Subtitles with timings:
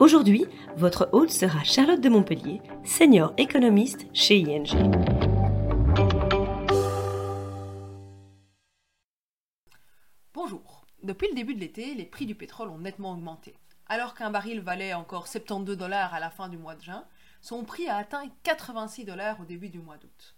[0.00, 0.46] Aujourd'hui,
[0.76, 4.64] votre hôte sera Charlotte de Montpellier, senior économiste chez ING.
[10.32, 10.86] Bonjour.
[11.02, 13.54] Depuis le début de l'été, les prix du pétrole ont nettement augmenté.
[13.90, 17.04] Alors qu'un baril valait encore 72 dollars à la fin du mois de juin,
[17.42, 20.34] son prix a atteint 86 dollars au début du mois d'août.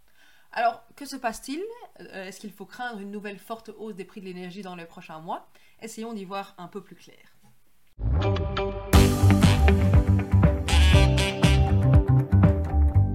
[0.51, 1.63] Alors, que se passe-t-il?
[2.01, 4.87] Euh, Est-ce qu'il faut craindre une nouvelle forte hausse des prix de l'énergie dans les
[4.87, 5.49] prochains mois?
[5.81, 7.37] Essayons d'y voir un peu plus clair.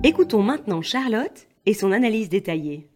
[0.04, 2.88] Écoutons maintenant Charlotte et son analyse détaillée.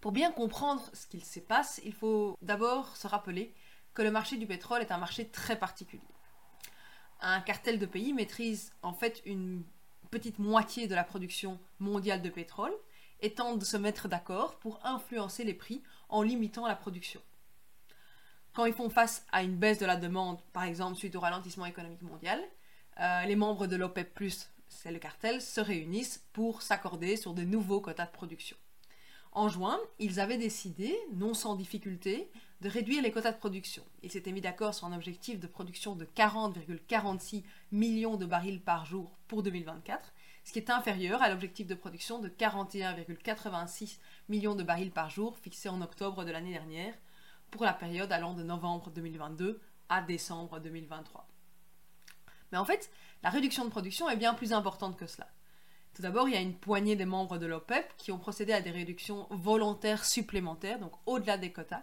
[0.00, 3.52] Pour bien comprendre ce qu'il se passe, il faut d'abord se rappeler
[3.92, 6.02] que le marché du pétrole est un marché très particulier.
[7.20, 9.64] Un cartel de pays maîtrise en fait une
[10.12, 12.72] petite moitié de la production mondiale de pétrole
[13.20, 17.20] et tente de se mettre d'accord pour influencer les prix en limitant la production.
[18.54, 21.66] Quand ils font face à une baisse de la demande, par exemple suite au ralentissement
[21.66, 22.40] économique mondial,
[23.00, 24.14] euh, les membres de l'OPEP
[24.72, 28.56] c'est le cartel, se réunissent pour s'accorder sur de nouveaux quotas de production.
[29.32, 33.82] En juin, ils avaient décidé, non sans difficulté, de réduire les quotas de production.
[34.02, 38.84] Ils s'étaient mis d'accord sur un objectif de production de 40,46 millions de barils par
[38.84, 40.12] jour pour 2024,
[40.44, 43.98] ce qui est inférieur à l'objectif de production de 41,86
[44.28, 46.94] millions de barils par jour fixé en octobre de l'année dernière,
[47.50, 51.26] pour la période allant de novembre 2022 à décembre 2023.
[52.52, 52.90] Mais en fait,
[53.22, 55.26] la réduction de production est bien plus importante que cela.
[55.94, 58.60] Tout d'abord, il y a une poignée des membres de l'OPEP qui ont procédé à
[58.60, 61.82] des réductions volontaires supplémentaires, donc au-delà des quotas.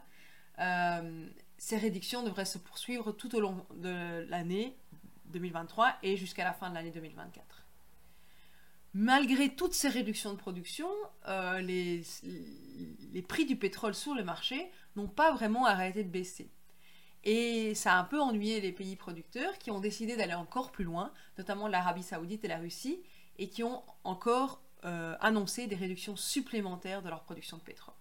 [0.60, 1.28] Euh,
[1.58, 4.76] ces réductions devraient se poursuivre tout au long de l'année
[5.26, 7.64] 2023 et jusqu'à la fin de l'année 2024.
[8.96, 10.90] Malgré toutes ces réductions de production,
[11.28, 12.02] euh, les,
[13.14, 16.50] les prix du pétrole sur le marché n'ont pas vraiment arrêté de baisser.
[17.24, 20.86] Et ça a un peu ennuyé les pays producteurs qui ont décidé d'aller encore plus
[20.86, 23.02] loin, notamment l'Arabie saoudite et la Russie,
[23.38, 27.96] et qui ont encore euh, annoncé des réductions supplémentaires de leur production de pétrole.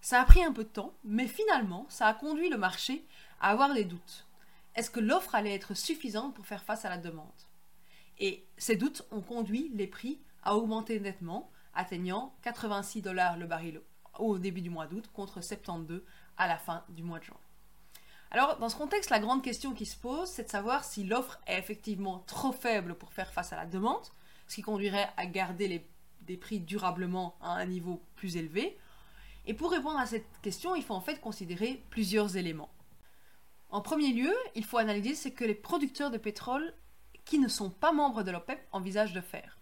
[0.00, 3.06] Ça a pris un peu de temps, mais finalement, ça a conduit le marché
[3.40, 4.26] à avoir des doutes.
[4.74, 7.28] Est-ce que l'offre allait être suffisante pour faire face à la demande?
[8.18, 13.80] Et ces doutes ont conduit les prix à augmenter nettement, atteignant 86 dollars le baril
[14.18, 16.02] au début du mois d'août contre 72
[16.36, 17.38] à la fin du mois de juin.
[18.34, 21.38] Alors, dans ce contexte, la grande question qui se pose, c'est de savoir si l'offre
[21.46, 24.00] est effectivement trop faible pour faire face à la demande,
[24.48, 25.86] ce qui conduirait à garder les,
[26.22, 28.78] des prix durablement à un niveau plus élevé.
[29.44, 32.70] Et pour répondre à cette question, il faut en fait considérer plusieurs éléments.
[33.68, 36.72] En premier lieu, il faut analyser ce que les producteurs de pétrole
[37.26, 39.58] qui ne sont pas membres de l'OPEP envisagent de faire.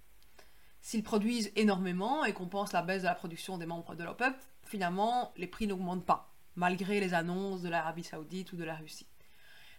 [0.81, 4.37] S'ils produisent énormément et qu'on pense la baisse de la production des membres de l'OPEP,
[4.63, 6.30] finalement, les prix n'augmentent pas
[6.61, 9.07] malgré les annonces de l'Arabie saoudite ou de la Russie.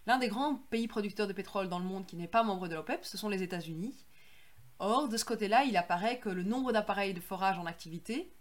[0.08, 2.74] L'un des grands pays producteurs de pétrole dans le monde qui n'est pas membre de
[2.74, 4.04] l'OPEP, ce sont les États-Unis.
[4.80, 8.32] Or, de ce côté-là, il apparaît que le nombre d'appareils de forage en activité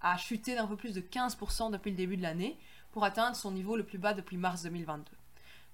[0.00, 2.56] a chuté d'un peu plus de 15% depuis le début de l'année,
[2.92, 5.10] pour atteindre son niveau le plus bas depuis mars 2022.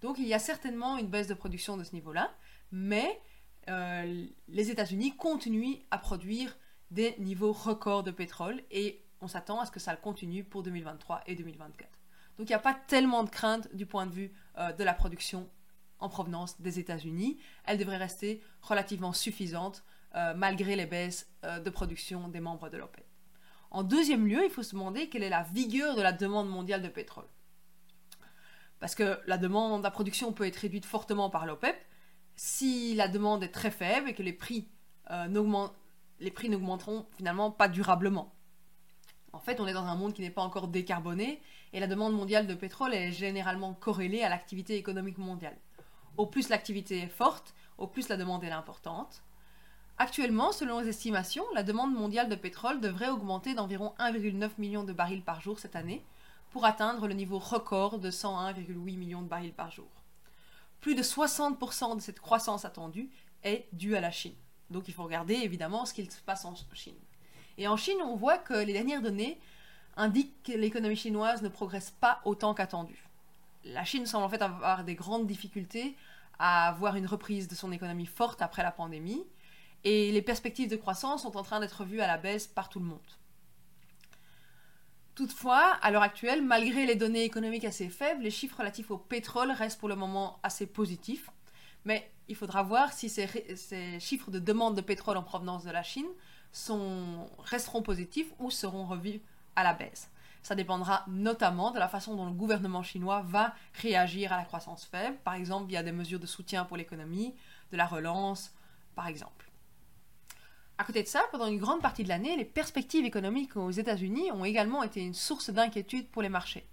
[0.01, 2.33] Donc il y a certainement une baisse de production de ce niveau-là,
[2.73, 3.21] mais
[3.69, 6.57] euh, les États-Unis continuent à produire
[6.91, 11.23] des niveaux records de pétrole et on s'attend à ce que ça continue pour 2023
[11.27, 11.89] et 2024.
[12.39, 14.95] Donc il n'y a pas tellement de crainte du point de vue euh, de la
[14.95, 15.49] production
[15.99, 17.39] en provenance des États-Unis.
[17.65, 19.83] Elle devrait rester relativement suffisante
[20.15, 23.05] euh, malgré les baisses euh, de production des membres de l'OPEP.
[23.71, 26.83] En deuxième lieu, il faut se demander quelle est la vigueur de la demande mondiale
[26.83, 27.27] de pétrole.
[28.79, 31.77] Parce que la demande, la production peut être réduite fortement par l'OPEP.
[32.37, 34.69] Si la demande est très faible et que les prix
[35.11, 38.36] n'augmenteront finalement pas durablement.
[39.37, 41.43] En fait, on est dans un monde qui n'est pas encore décarboné
[41.75, 45.59] et la demande mondiale de pétrole est généralement corrélée à l'activité économique mondiale.
[46.17, 49.23] Au plus l'activité est forte, au plus la demande est importante.
[49.99, 54.95] Actuellement, selon les estimations, la demande mondiale de pétrole devrait augmenter d'environ 1,9 million de
[54.95, 56.03] barils par jour cette année
[56.49, 59.91] pour atteindre le niveau record de 101,8 millions de barils par jour.
[60.81, 63.11] Plus de 60% de cette croissance attendue
[63.45, 64.35] est due à la Chine.
[64.71, 66.97] Donc il faut regarder évidemment ce qu'il se passe en Chine.
[67.59, 69.41] Et en Chine, on voit que les dernières données
[69.97, 73.09] indiquent que l'économie chinoise ne progresse pas autant qu'attendu.
[73.65, 75.97] La Chine semble en fait avoir des grandes difficultés
[76.39, 79.25] à avoir une reprise de son économie forte après la pandémie.
[79.85, 82.81] et les perspectives de croissance sont en train d'être vues à la baisse par tout
[82.81, 82.99] le monde.
[85.15, 89.51] Toutefois, à l'heure actuelle, malgré les données économiques assez faibles, les chiffres relatifs au pétrole
[89.51, 91.31] restent pour le moment assez positifs.
[91.87, 93.27] Mais il faudra voir si ces,
[93.99, 96.09] chiffres de demande de pétrole en provenance de la Chine
[97.39, 99.21] resteront positifs ou seront revus
[99.55, 100.11] à la baisse.
[100.43, 104.85] Ça dépendra notamment de la façon dont le gouvernement chinois va réagir à la croissance
[104.85, 107.35] faible, par exemple via des mesures de soutien pour l'économie,
[107.73, 108.55] de la relance,
[108.95, 109.51] par exemple.
[110.79, 114.31] À côté de ça, pendant une grande partie de l'année, les perspectives économiques aux États-Unis
[114.31, 116.69] ont également été une source d'inquiétude pour les marchés.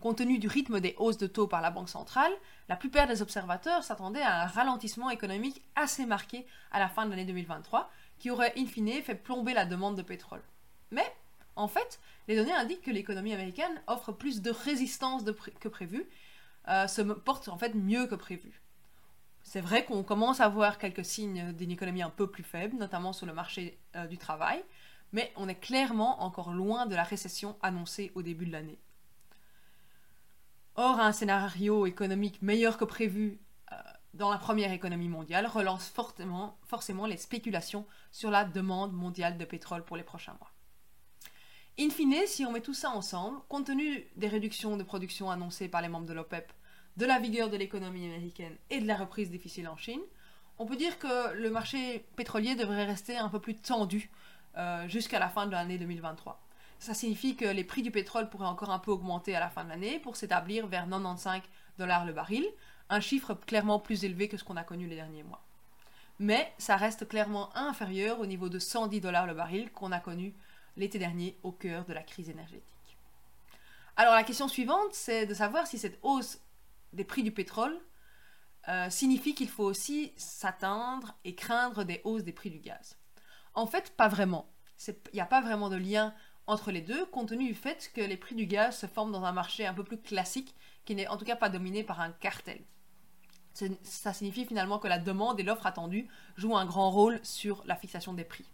[0.00, 2.32] Compte tenu du rythme des hausses de taux par la Banque centrale,
[2.70, 7.10] la plupart des observateurs s'attendaient à un ralentissement économique assez marqué à la fin de
[7.10, 10.42] l'année 2023, qui aurait in fine fait plomber la demande de pétrole.
[10.92, 11.12] Mais,
[11.56, 15.24] en fait, les données indiquent que l'économie américaine offre plus de résistance
[15.58, 16.06] que prévu,
[16.68, 18.60] euh, se porte en fait mieux que prévu.
[19.42, 23.12] C'est vrai qu'on commence à voir quelques signes d'une économie un peu plus faible, notamment
[23.12, 24.62] sur le marché euh, du travail,
[25.12, 28.78] mais on est clairement encore loin de la récession annoncée au début de l'année.
[30.76, 33.38] Or, un scénario économique meilleur que prévu
[34.14, 39.84] dans la première économie mondiale relance forcément les spéculations sur la demande mondiale de pétrole
[39.84, 40.50] pour les prochains mois.
[41.78, 45.68] In fine, si on met tout ça ensemble, compte tenu des réductions de production annoncées
[45.68, 46.52] par les membres de l'OPEP
[46.96, 50.02] de la vigueur de l'économie américaine et de la reprise difficile en Chine,
[50.58, 54.10] on peut dire que le marché pétrolier devrait rester un peu plus tendu
[54.58, 56.42] euh, jusqu'à la fin de l'année 2023.
[56.78, 59.64] Ça signifie que les prix du pétrole pourraient encore un peu augmenter à la fin
[59.64, 61.40] de l'année pour s'établir vers 95
[61.78, 62.46] dollars le baril,
[62.90, 65.42] un chiffre clairement plus élevé que ce qu'on a connu les derniers mois.
[66.18, 70.34] Mais ça reste clairement inférieur au niveau de 110 dollars le baril qu'on a connu
[70.76, 72.98] l'été dernier au cœur de la crise énergétique.
[73.96, 76.40] Alors la question suivante, c'est de savoir si cette hausse
[76.92, 77.78] des prix du pétrole
[78.68, 82.96] euh, signifie qu'il faut aussi s'atteindre et craindre des hausses des prix du gaz.
[83.54, 84.52] En fait, pas vraiment.
[84.86, 86.14] Il n'y a pas vraiment de lien
[86.46, 89.24] entre les deux, compte tenu du fait que les prix du gaz se forment dans
[89.24, 90.54] un marché un peu plus classique,
[90.84, 92.60] qui n'est en tout cas pas dominé par un cartel.
[93.82, 97.76] Ça signifie finalement que la demande et l'offre attendue jouent un grand rôle sur la
[97.76, 98.44] fixation des prix.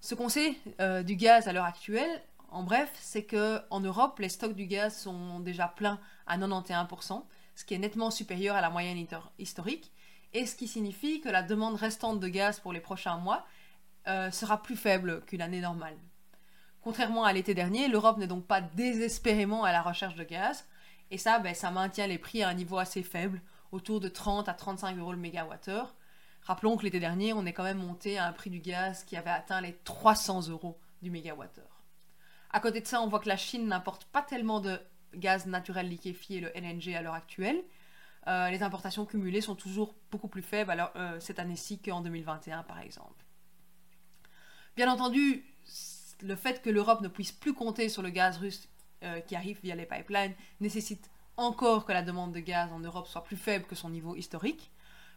[0.00, 4.18] Ce qu'on sait euh, du gaz à l'heure actuelle, en bref, c'est que en Europe,
[4.18, 7.24] les stocks du gaz sont déjà pleins à 91%,
[7.54, 9.04] ce qui est nettement supérieur à la moyenne
[9.38, 9.90] historique,
[10.34, 13.46] et ce qui signifie que la demande restante de gaz pour les prochains mois
[14.06, 15.96] euh, sera plus faible qu'une année normale.
[16.82, 20.66] Contrairement à l'été dernier, l'Europe n'est donc pas désespérément à la recherche de gaz,
[21.10, 23.40] et ça, ben, ça maintient les prix à un niveau assez faible,
[23.74, 25.94] autour de 30 à 35 euros le mégawattheure.
[26.42, 29.16] Rappelons que l'été dernier, on est quand même monté à un prix du gaz qui
[29.16, 31.82] avait atteint les 300 euros du mégawattheure.
[32.50, 34.78] À côté de ça, on voit que la Chine n'importe pas tellement de
[35.14, 37.62] gaz naturel liquéfié, le LNG, à l'heure actuelle.
[38.26, 42.78] Euh, les importations cumulées sont toujours beaucoup plus faibles euh, cette année-ci qu'en 2021, par
[42.78, 43.24] exemple.
[44.76, 45.44] Bien entendu,
[46.22, 48.68] le fait que l'Europe ne puisse plus compter sur le gaz russe
[49.02, 53.06] euh, qui arrive via les pipelines nécessite encore que la demande de gaz en Europe
[53.06, 54.70] soit plus faible que son niveau historique.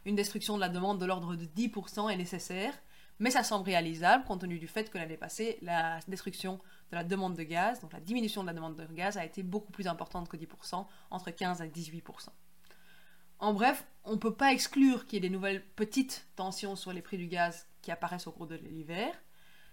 [0.04, 2.74] Une destruction de la demande de l'ordre de 10% est nécessaire,
[3.18, 6.60] mais ça semble réalisable compte tenu du fait que l'année passée, la destruction
[6.90, 9.42] de la demande de gaz, donc la diminution de la demande de gaz, a été
[9.42, 12.28] beaucoup plus importante que 10%, entre 15 et 18%.
[13.40, 16.92] En bref, on ne peut pas exclure qu'il y ait des nouvelles petites tensions sur
[16.92, 19.14] les prix du gaz qui apparaissent au cours de l'hiver.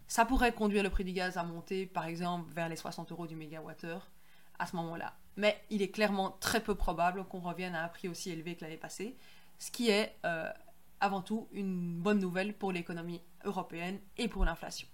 [0.07, 3.25] Ça pourrait conduire le prix du gaz à monter, par exemple, vers les 60 euros
[3.25, 4.11] du mégawattheure
[4.59, 5.17] à ce moment-là.
[5.37, 8.63] Mais il est clairement très peu probable qu'on revienne à un prix aussi élevé que
[8.63, 9.15] l'année passée,
[9.59, 10.49] ce qui est euh,
[10.99, 14.87] avant tout une bonne nouvelle pour l'économie européenne et pour l'inflation.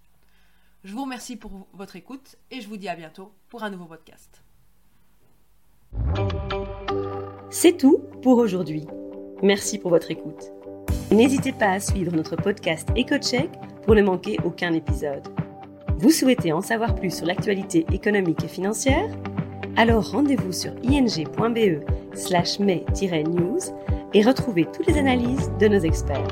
[0.84, 3.86] Je vous remercie pour votre écoute et je vous dis à bientôt pour un nouveau
[3.86, 4.44] podcast.
[7.52, 8.88] C'est tout pour aujourd'hui.
[9.44, 10.52] Merci pour votre écoute.
[11.12, 13.52] N'hésitez pas à suivre notre podcast EcoCheck
[13.84, 15.28] pour ne manquer aucun épisode.
[15.98, 19.08] Vous souhaitez en savoir plus sur l'actualité économique et financière?
[19.78, 21.82] Alors rendez-vous sur ing.be
[22.14, 23.60] slash news
[24.14, 26.28] et retrouvez toutes les analyses de nos experts.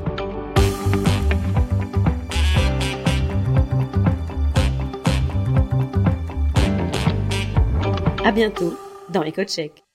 [8.25, 8.73] À bientôt
[9.09, 9.88] dans EcoCheck.